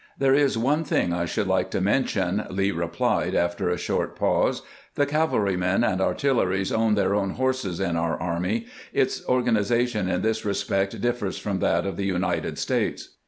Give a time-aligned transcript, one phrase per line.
[0.17, 4.63] "There is one thing I should like to mention," Lee replied, after a short pause.
[4.95, 8.65] "The cavalrymen and artillerists own their own horses in our army.
[8.93, 13.09] Its organization in this respect differs from that of the United States."